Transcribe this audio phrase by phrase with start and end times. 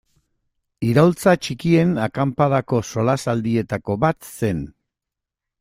[0.87, 4.69] Iraultza Txikien Akanpadako solasaldietako bat zen.